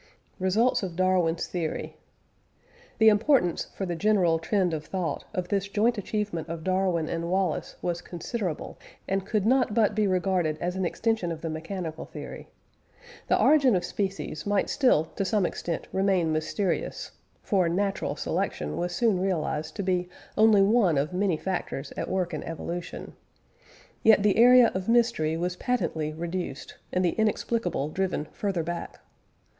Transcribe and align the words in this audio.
RESULTS 0.39 0.81
OF 0.81 0.95
DARWIN'S 0.95 1.45
THEORY. 1.45 1.95
The 2.97 3.09
importance 3.09 3.65
(for 3.75 3.85
the 3.85 3.93
general 3.95 4.39
trend 4.39 4.73
of 4.73 4.83
thought) 4.83 5.25
of 5.31 5.49
this 5.49 5.67
joint 5.67 5.95
achievement 5.99 6.49
of 6.49 6.63
Darwin 6.63 7.07
and 7.07 7.29
Wallace 7.29 7.75
was 7.83 8.01
considerable, 8.01 8.79
and 9.07 9.27
could 9.27 9.45
not 9.45 9.75
but 9.75 9.93
be 9.93 10.07
regarded 10.07 10.57
as 10.59 10.75
an 10.75 10.85
extension 10.85 11.31
of 11.31 11.41
the 11.41 11.51
mechanical 11.51 12.05
theory. 12.05 12.49
The 13.27 13.39
origin 13.39 13.75
of 13.75 13.85
species 13.85 14.43
might 14.43 14.71
still 14.71 15.05
to 15.17 15.23
some 15.23 15.45
extent 15.45 15.87
remain 15.93 16.31
mysterious 16.31 17.11
(for 17.43 17.69
"natural 17.69 18.15
selection" 18.15 18.77
was 18.77 18.95
soon 18.95 19.19
realised 19.19 19.75
to 19.75 19.83
be 19.83 20.09
only 20.35 20.63
one 20.63 20.97
of 20.97 21.13
many 21.13 21.37
factors 21.37 21.93
at 21.95 22.09
work 22.09 22.33
in 22.33 22.41
evolution), 22.45 23.13
yet 24.01 24.23
the 24.23 24.37
area 24.37 24.71
of 24.73 24.89
mystery 24.89 25.37
was 25.37 25.55
patently 25.57 26.11
reduced, 26.11 26.73
and 26.91 27.05
the 27.05 27.11
"inexplicable" 27.19 27.87
driven 27.89 28.25
further 28.31 28.63
back. 28.63 28.99